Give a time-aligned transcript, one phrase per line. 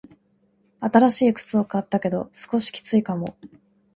[0.79, 3.37] 新しい靴を買ったけど、少しきついかも。